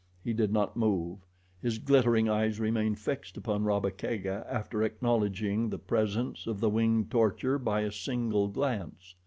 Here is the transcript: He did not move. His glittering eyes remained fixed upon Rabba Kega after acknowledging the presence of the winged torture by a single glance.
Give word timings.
He 0.23 0.33
did 0.33 0.51
not 0.51 0.75
move. 0.75 1.19
His 1.61 1.77
glittering 1.77 2.27
eyes 2.27 2.59
remained 2.59 2.97
fixed 2.97 3.37
upon 3.37 3.65
Rabba 3.65 3.91
Kega 3.91 4.47
after 4.49 4.81
acknowledging 4.81 5.69
the 5.69 5.77
presence 5.77 6.47
of 6.47 6.59
the 6.59 6.71
winged 6.71 7.11
torture 7.11 7.59
by 7.59 7.81
a 7.81 7.91
single 7.91 8.47
glance. 8.47 9.13